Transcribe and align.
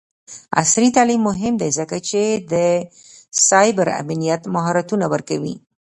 عصري 0.59 0.89
تعلیم 0.95 1.21
مهم 1.29 1.53
دی 1.61 1.69
ځکه 1.79 1.97
چې 2.09 2.21
د 2.53 2.55
سایبر 3.47 3.87
امنیت 4.01 4.41
مهارتونه 4.55 5.05
ورکوي. 5.13 5.55